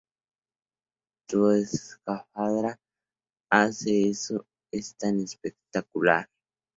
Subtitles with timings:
[1.29, 2.75] Tu escafandra
[3.51, 4.47] hace eso...
[4.71, 6.27] Eso tan espectacular.